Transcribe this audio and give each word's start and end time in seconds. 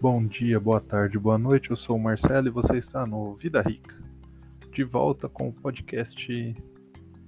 Bom 0.00 0.24
dia, 0.24 0.58
boa 0.58 0.80
tarde, 0.80 1.18
boa 1.18 1.36
noite. 1.36 1.68
Eu 1.68 1.76
sou 1.76 1.94
o 1.94 2.00
Marcelo 2.00 2.48
e 2.48 2.50
você 2.50 2.78
está 2.78 3.04
no 3.06 3.34
Vida 3.34 3.60
Rica. 3.60 4.02
De 4.72 4.82
volta 4.82 5.28
com 5.28 5.50
o 5.50 5.52
podcast 5.52 6.56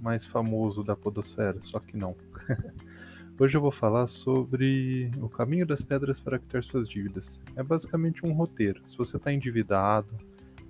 mais 0.00 0.24
famoso 0.24 0.82
da 0.82 0.96
Podosfera, 0.96 1.60
só 1.60 1.78
que 1.78 1.94
não. 1.94 2.16
Hoje 3.38 3.58
eu 3.58 3.60
vou 3.60 3.70
falar 3.70 4.06
sobre 4.06 5.10
o 5.20 5.28
caminho 5.28 5.66
das 5.66 5.82
pedras 5.82 6.18
para 6.18 6.38
quitar 6.38 6.64
suas 6.64 6.88
dívidas. 6.88 7.38
É 7.56 7.62
basicamente 7.62 8.24
um 8.24 8.32
roteiro. 8.32 8.80
Se 8.86 8.96
você 8.96 9.18
está 9.18 9.30
endividado, 9.30 10.08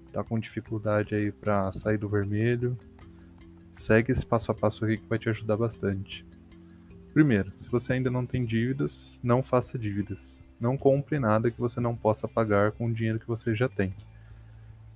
está 0.05 0.25
com 0.25 0.41
dificuldade 0.41 1.15
aí 1.15 1.31
para 1.31 1.71
sair 1.71 1.99
do 1.99 2.09
vermelho, 2.09 2.77
segue 3.71 4.11
esse 4.11 4.27
passo 4.27 4.51
a 4.51 4.55
passo 4.57 4.85
aqui 4.85 4.97
que 4.97 5.09
vai 5.09 5.21
te 5.21 5.29
ajudar 5.29 5.57
bastante. 5.57 6.27
Primeiro, 7.15 7.57
se 7.57 7.71
você 7.71 7.93
ainda 7.93 8.11
não 8.11 8.27
tem 8.27 8.45
dívidas, 8.45 9.21
não 9.23 9.41
faça 9.41 9.79
dívidas. 9.79 10.43
Não 10.63 10.79
compre 10.79 11.19
nada 11.19 11.51
que 11.51 11.61
você 11.61 11.81
não 11.81 11.97
possa 11.97 12.29
pagar 12.29 12.71
com 12.71 12.87
o 12.87 12.93
dinheiro 12.95 13.19
que 13.19 13.27
você 13.27 13.55
já 13.55 13.69
tem. 13.69 13.93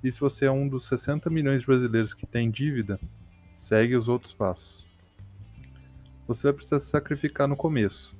E 0.03 0.11
se 0.11 0.21
você 0.21 0.47
é 0.47 0.51
um 0.51 0.69
dos 0.69 0.87
60 0.87 1.29
milhões 1.29 1.63
de 1.63 1.67
brasileiros 1.67 2.15
que 2.15 2.25
tem 2.25 2.51
dívida, 2.51 3.01
segue 3.53 3.97
os 3.97 4.09
outros 4.09 4.33
passos. 4.33 4.87
Você 6.29 6.45
vai 6.45 6.53
precisar 6.53 6.79
se 6.79 6.87
sacrificar 6.87 7.49
no 7.49 7.57
começo. 7.57 8.17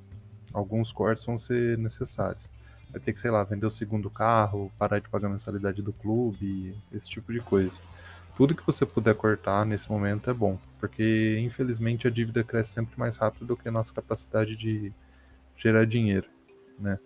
Alguns 0.51 0.91
cortes 0.91 1.23
vão 1.23 1.37
ser 1.37 1.77
necessários. 1.77 2.51
Vai 2.91 2.99
ter 2.99 3.13
que, 3.13 3.19
sei 3.19 3.31
lá, 3.31 3.43
vender 3.43 3.65
o 3.65 3.71
segundo 3.71 4.09
carro, 4.09 4.69
parar 4.77 4.99
de 4.99 5.07
pagar 5.07 5.27
a 5.27 5.31
mensalidade 5.31 5.81
do 5.81 5.93
clube, 5.93 6.75
esse 6.91 7.09
tipo 7.09 7.31
de 7.31 7.39
coisa 7.39 7.79
tudo 8.37 8.53
que 8.53 8.63
você 8.63 8.85
puder 8.85 9.15
cortar 9.15 9.65
nesse 9.65 9.89
momento 9.89 10.29
é 10.29 10.33
bom, 10.33 10.59
porque 10.79 11.39
infelizmente 11.39 12.07
a 12.07 12.11
dívida 12.11 12.43
cresce 12.43 12.73
sempre 12.73 12.93
mais 12.95 13.17
rápido 13.17 13.47
do 13.47 13.57
que 13.57 13.67
a 13.67 13.71
nossa 13.71 13.91
capacidade 13.91 14.55
de 14.55 14.93
gerar 15.55 15.87
dinheiro, 15.87 16.29
né? 16.77 16.99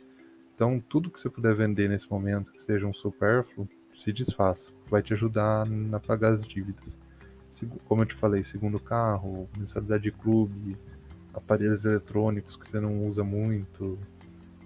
Então, 0.62 0.79
tudo 0.79 1.09
que 1.09 1.20
você 1.20 1.27
puder 1.27 1.55
vender 1.55 1.90
nesse 1.90 2.07
momento, 2.07 2.51
que 2.51 2.62
seja 2.62 2.85
um 2.85 2.93
supérfluo, 2.93 3.67
se 3.98 4.13
desfaça. 4.13 4.70
Vai 4.91 5.01
te 5.01 5.12
ajudar 5.12 5.65
a 5.91 5.99
pagar 5.99 6.34
as 6.34 6.45
dívidas. 6.45 6.99
Como 7.85 8.03
eu 8.03 8.05
te 8.05 8.13
falei, 8.13 8.43
segundo 8.43 8.79
carro, 8.79 9.49
mensalidade 9.57 10.03
de 10.03 10.12
clube, 10.12 10.77
aparelhos 11.34 11.84
eletrônicos 11.84 12.55
que 12.57 12.68
você 12.68 12.79
não 12.79 13.07
usa 13.07 13.23
muito, 13.23 13.98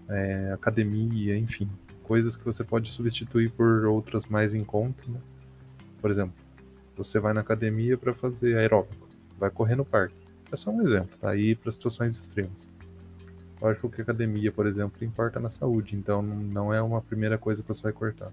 é, 0.10 0.52
academia, 0.52 1.38
enfim, 1.38 1.70
coisas 2.04 2.36
que 2.36 2.44
você 2.44 2.62
pode 2.62 2.92
substituir 2.92 3.50
por 3.52 3.86
outras 3.86 4.26
mais 4.26 4.54
em 4.54 4.66
conta, 4.66 5.02
né? 5.08 5.22
Por 6.02 6.12
exemplo, 6.12 6.36
você 6.94 7.22
vai 7.22 7.32
na 7.32 7.40
academia 7.40 7.98
para 7.98 8.14
fazer 8.14 8.58
aeróbico, 8.58 9.08
vai 9.40 9.50
correr 9.50 9.76
no 9.76 9.86
parque. 9.86 10.18
É 10.52 10.58
só 10.58 10.72
um 10.72 10.82
exemplo, 10.82 11.18
tá 11.18 11.30
aí 11.30 11.56
para 11.56 11.72
situações 11.72 12.18
extremas. 12.18 12.75
Lógico 13.62 13.90
que 13.90 14.02
academia, 14.02 14.52
por 14.52 14.68
exemplo, 14.68 15.04
importa 15.04 15.40
na 15.40 15.50
saúde, 15.50 15.96
então 15.96 16.22
não 16.22 16.74
é 16.74 16.82
uma 16.82 17.02
primeira 17.02 17.38
coisa 17.38 17.62
que 17.62 17.68
você 17.68 17.84
vai 17.84 17.94
cortar. 17.94 18.32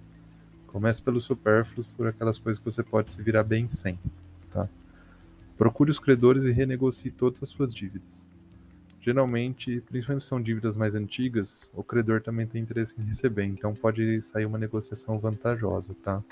Comece 0.66 1.02
pelos 1.02 1.24
supérfluos, 1.24 1.86
por 1.86 2.06
aquelas 2.06 2.38
coisas 2.38 2.58
que 2.58 2.64
você 2.64 2.82
pode 2.82 3.12
se 3.12 3.22
virar 3.22 3.44
bem 3.44 3.68
sem, 3.68 3.98
tá? 4.50 4.68
Procure 5.56 5.90
os 5.90 5.98
credores 5.98 6.44
e 6.44 6.50
renegocie 6.50 7.10
todas 7.10 7.42
as 7.42 7.50
suas 7.50 7.74
dívidas. 7.74 8.28
Geralmente, 9.00 9.80
principalmente 9.88 10.22
se 10.22 10.28
são 10.28 10.40
dívidas 10.40 10.76
mais 10.76 10.94
antigas, 10.94 11.70
o 11.74 11.82
credor 11.82 12.20
também 12.20 12.46
tem 12.46 12.62
interesse 12.62 12.94
em 13.00 13.04
receber, 13.04 13.44
então 13.44 13.74
pode 13.74 14.22
sair 14.22 14.46
uma 14.46 14.58
negociação 14.58 15.18
vantajosa, 15.18 15.94
tá? 16.02 16.22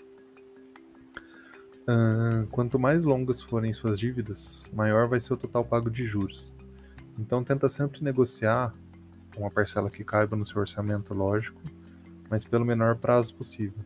Uh, 1.83 2.47
quanto 2.51 2.79
mais 2.79 3.05
longas 3.05 3.43
forem 3.43 3.73
suas 3.73 3.99
dívidas, 3.99 4.69
maior 4.73 5.09
vai 5.09 5.19
ser 5.19 5.35
o 5.35 5.37
total 5.37 5.65
pago 5.65 5.91
de 5.91 6.05
juros. 6.05 6.53
Então 7.21 7.45
tenta 7.45 7.69
sempre 7.69 8.03
negociar 8.03 8.73
uma 9.37 9.51
parcela 9.51 9.91
que 9.91 10.03
caiba 10.03 10.35
no 10.35 10.45
seu 10.45 10.59
orçamento, 10.59 11.13
lógico, 11.13 11.61
mas 12.31 12.45
pelo 12.45 12.65
menor 12.65 12.97
prazo 12.97 13.35
possível. 13.35 13.79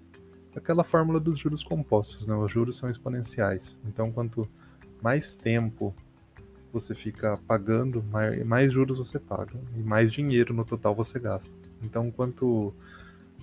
Aquela 0.55 0.85
fórmula 0.85 1.19
dos 1.19 1.36
juros 1.36 1.64
compostos, 1.64 2.29
né? 2.29 2.35
Os 2.36 2.53
juros 2.53 2.77
são 2.77 2.89
exponenciais. 2.89 3.77
Então 3.85 4.13
quanto 4.13 4.48
mais 5.03 5.35
tempo 5.35 5.92
você 6.73 6.95
fica 6.95 7.36
pagando, 7.47 8.05
mais 8.47 8.73
juros 8.73 8.98
você 8.98 9.19
paga 9.19 9.58
e 9.77 9.81
mais 9.81 10.13
dinheiro 10.13 10.55
no 10.55 10.64
total 10.64 10.95
você 10.95 11.19
gasta. 11.19 11.55
Então 11.83 12.13
quanto 12.13 12.73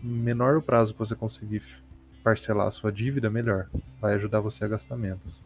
menor 0.01 0.57
o 0.57 0.61
prazo 0.61 0.93
que 0.93 0.99
você 0.99 1.15
conseguir 1.15 1.63
parcelar 2.23 2.67
a 2.67 2.71
sua 2.71 2.91
dívida, 2.91 3.29
melhor. 3.29 3.69
Vai 3.99 4.13
ajudar 4.13 4.39
você 4.39 4.63
a 4.63 4.69
gastar 4.69 4.95
menos. 4.95 5.41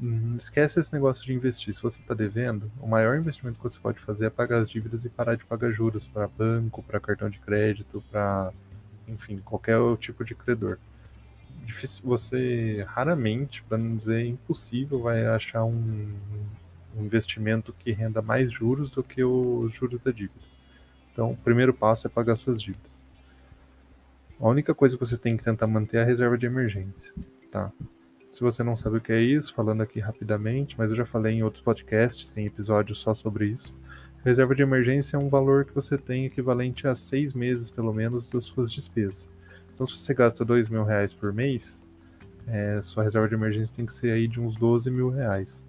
Hum, 0.00 0.36
esquece 0.36 0.78
esse 0.78 0.92
negócio 0.92 1.24
de 1.24 1.32
investir. 1.32 1.74
Se 1.74 1.82
você 1.82 2.00
está 2.00 2.14
devendo, 2.14 2.70
o 2.80 2.86
maior 2.86 3.18
investimento 3.18 3.56
que 3.56 3.62
você 3.62 3.78
pode 3.80 3.98
fazer 3.98 4.26
é 4.26 4.30
pagar 4.30 4.60
as 4.60 4.70
dívidas 4.70 5.04
e 5.04 5.10
parar 5.10 5.34
de 5.34 5.44
pagar 5.44 5.72
juros 5.72 6.06
para 6.06 6.28
banco, 6.28 6.82
para 6.84 7.00
cartão 7.00 7.28
de 7.28 7.40
crédito, 7.40 8.02
para, 8.10 8.52
enfim, 9.08 9.38
qualquer 9.38 9.78
tipo 9.96 10.24
de 10.24 10.36
credor. 10.36 10.78
Difícil, 11.64 12.04
você 12.06 12.84
raramente, 12.88 13.62
para 13.64 13.76
não 13.76 13.96
dizer 13.96 14.24
impossível, 14.24 15.02
vai 15.02 15.26
achar 15.26 15.64
um, 15.64 16.14
um 16.96 17.04
investimento 17.04 17.72
que 17.72 17.90
renda 17.90 18.22
mais 18.22 18.52
juros 18.52 18.90
do 18.90 19.02
que 19.02 19.24
os 19.24 19.74
juros 19.74 20.04
da 20.04 20.12
dívida. 20.12 20.46
Então, 21.12 21.32
o 21.32 21.36
primeiro 21.36 21.74
passo 21.74 22.06
é 22.06 22.10
pagar 22.10 22.36
suas 22.36 22.62
dívidas. 22.62 23.02
A 24.40 24.48
única 24.48 24.72
coisa 24.72 24.96
que 24.96 25.04
você 25.04 25.18
tem 25.18 25.36
que 25.36 25.42
tentar 25.42 25.66
manter 25.66 25.96
é 25.96 26.02
a 26.02 26.06
reserva 26.06 26.38
de 26.38 26.46
emergência, 26.46 27.12
tá? 27.50 27.72
Se 28.28 28.42
você 28.42 28.62
não 28.62 28.76
sabe 28.76 28.98
o 28.98 29.00
que 29.00 29.12
é 29.12 29.20
isso, 29.20 29.54
falando 29.54 29.82
aqui 29.82 30.00
rapidamente, 30.00 30.76
mas 30.76 30.90
eu 30.90 30.96
já 30.96 31.06
falei 31.06 31.34
em 31.34 31.42
outros 31.42 31.62
podcasts, 31.62 32.28
tem 32.30 32.46
episódios 32.46 32.98
só 32.98 33.14
sobre 33.14 33.46
isso. 33.46 33.74
Reserva 34.24 34.54
de 34.54 34.62
emergência 34.62 35.16
é 35.16 35.18
um 35.18 35.28
valor 35.28 35.64
que 35.64 35.74
você 35.74 35.96
tem 35.96 36.26
equivalente 36.26 36.86
a 36.86 36.94
seis 36.94 37.32
meses, 37.32 37.70
pelo 37.70 37.92
menos, 37.92 38.28
das 38.30 38.44
suas 38.44 38.70
despesas. 38.70 39.30
Então, 39.72 39.86
se 39.86 39.98
você 39.98 40.12
gasta 40.12 40.44
dois 40.44 40.68
mil 40.68 40.84
reais 40.84 41.14
por 41.14 41.32
mês, 41.32 41.84
é, 42.46 42.80
sua 42.82 43.04
reserva 43.04 43.28
de 43.28 43.34
emergência 43.34 43.76
tem 43.76 43.86
que 43.86 43.92
ser 43.92 44.10
aí 44.10 44.26
de 44.26 44.40
uns 44.40 44.56
12 44.56 44.90
mil 44.90 45.08
reais. 45.10 45.64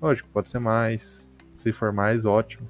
Lógico, 0.00 0.28
pode 0.32 0.48
ser 0.48 0.58
mais. 0.58 1.28
Se 1.56 1.72
for 1.72 1.92
mais, 1.92 2.24
ótimo. 2.24 2.66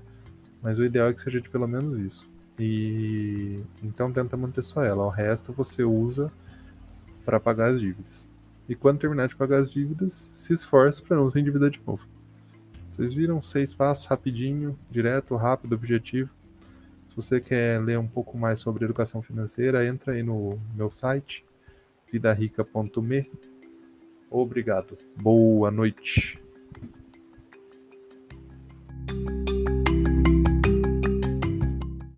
Mas 0.63 0.79
o 0.79 0.85
ideal 0.85 1.09
é 1.09 1.13
que 1.13 1.21
seja 1.21 1.41
de 1.41 1.51
pelo 1.51 1.69
menos 1.69 1.99
isso. 2.01 2.29
E 2.59 3.63
então 3.83 4.13
tenta 4.13 4.37
manter 4.37 4.63
só 4.63 4.85
ela. 4.85 5.05
O 5.05 5.11
resto 5.11 5.53
você 5.53 5.83
usa 5.83 6.31
para 7.25 7.41
pagar 7.41 7.73
as 7.73 7.81
dívidas. 7.81 8.30
E 8.71 8.77
quando 8.77 9.01
terminar 9.01 9.27
de 9.27 9.35
pagar 9.35 9.59
as 9.59 9.69
dívidas, 9.69 10.31
se 10.33 10.53
esforce 10.53 11.03
para 11.03 11.17
não 11.17 11.29
se 11.29 11.41
endividar 11.41 11.71
de 11.71 11.81
novo. 11.85 12.07
Vocês 12.89 13.13
viram 13.13 13.43
seis 13.43 13.75
passos 13.75 14.07
rapidinho, 14.07 14.79
direto, 14.89 15.35
rápido, 15.35 15.75
objetivo. 15.75 16.31
Se 17.09 17.17
você 17.17 17.41
quer 17.41 17.83
ler 17.83 17.99
um 17.99 18.07
pouco 18.07 18.39
mais 18.39 18.61
sobre 18.61 18.85
educação 18.85 19.21
financeira, 19.21 19.85
entra 19.85 20.13
aí 20.13 20.23
no 20.23 20.57
meu 20.73 20.89
site 20.89 21.45
vidarica.me. 22.13 23.29
Obrigado. 24.31 24.97
Boa 25.21 25.69
noite. 25.73 26.41